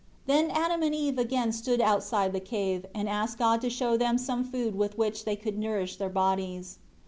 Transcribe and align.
6 0.25 0.35
Then 0.35 0.49
Adam 0.49 0.81
and 0.81 0.95
Eve 0.95 1.19
again 1.19 1.51
stood 1.51 1.79
outside 1.79 2.33
the 2.33 2.39
cave, 2.39 2.87
and 2.95 3.07
asked 3.07 3.37
God 3.37 3.61
to 3.61 3.69
show 3.69 3.97
them 3.97 4.17
some 4.17 4.43
food 4.43 4.73
with 4.73 4.97
which 4.97 5.25
they 5.25 5.35
could 5.35 5.59
nourish 5.59 5.97
their 5.97 6.09
bodies. 6.09 6.79